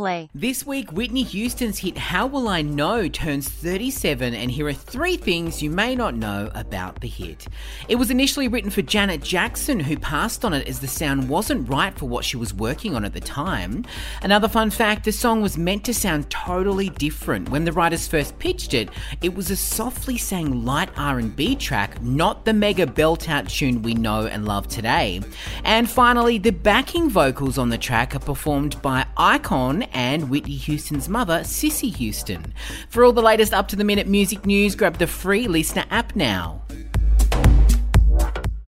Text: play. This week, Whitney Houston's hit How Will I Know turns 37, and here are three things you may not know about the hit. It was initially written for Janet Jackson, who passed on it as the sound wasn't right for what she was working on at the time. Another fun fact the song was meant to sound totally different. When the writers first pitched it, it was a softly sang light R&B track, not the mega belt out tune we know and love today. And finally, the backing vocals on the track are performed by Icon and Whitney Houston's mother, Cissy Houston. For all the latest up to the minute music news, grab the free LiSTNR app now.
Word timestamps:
play. 0.00 0.30
This 0.34 0.64
week, 0.64 0.92
Whitney 0.92 1.24
Houston's 1.24 1.80
hit 1.80 1.98
How 1.98 2.26
Will 2.26 2.48
I 2.48 2.62
Know 2.62 3.06
turns 3.06 3.50
37, 3.50 4.32
and 4.32 4.50
here 4.50 4.66
are 4.66 4.72
three 4.72 5.18
things 5.18 5.62
you 5.62 5.68
may 5.68 5.94
not 5.94 6.14
know 6.14 6.50
about 6.54 7.02
the 7.02 7.06
hit. 7.06 7.46
It 7.86 7.96
was 7.96 8.10
initially 8.10 8.48
written 8.48 8.70
for 8.70 8.80
Janet 8.80 9.22
Jackson, 9.22 9.78
who 9.78 9.98
passed 9.98 10.42
on 10.42 10.54
it 10.54 10.66
as 10.66 10.80
the 10.80 10.88
sound 10.88 11.28
wasn't 11.28 11.68
right 11.68 11.94
for 11.98 12.08
what 12.08 12.24
she 12.24 12.38
was 12.38 12.54
working 12.54 12.94
on 12.96 13.04
at 13.04 13.12
the 13.12 13.20
time. 13.20 13.84
Another 14.22 14.48
fun 14.48 14.70
fact 14.70 15.04
the 15.04 15.12
song 15.12 15.42
was 15.42 15.58
meant 15.58 15.84
to 15.84 15.92
sound 15.92 16.30
totally 16.30 16.88
different. 16.88 17.50
When 17.50 17.66
the 17.66 17.72
writers 17.72 18.08
first 18.08 18.38
pitched 18.38 18.72
it, 18.72 18.88
it 19.20 19.34
was 19.34 19.50
a 19.50 19.56
softly 19.56 20.16
sang 20.16 20.64
light 20.64 20.88
R&B 20.96 21.56
track, 21.56 22.00
not 22.00 22.46
the 22.46 22.54
mega 22.54 22.86
belt 22.86 23.28
out 23.28 23.50
tune 23.50 23.82
we 23.82 23.92
know 23.92 24.24
and 24.24 24.46
love 24.46 24.66
today. 24.66 25.20
And 25.62 25.90
finally, 25.90 26.38
the 26.38 26.52
backing 26.52 27.10
vocals 27.10 27.58
on 27.58 27.68
the 27.68 27.76
track 27.76 28.16
are 28.16 28.20
performed 28.20 28.80
by 28.80 29.04
Icon 29.18 29.89
and 29.92 30.30
Whitney 30.30 30.56
Houston's 30.56 31.08
mother, 31.08 31.44
Cissy 31.44 31.90
Houston. 31.90 32.52
For 32.88 33.04
all 33.04 33.12
the 33.12 33.22
latest 33.22 33.54
up 33.54 33.68
to 33.68 33.76
the 33.76 33.84
minute 33.84 34.06
music 34.06 34.46
news, 34.46 34.74
grab 34.74 34.98
the 34.98 35.06
free 35.06 35.46
LiSTNR 35.46 35.86
app 35.90 36.16
now. 36.16 36.62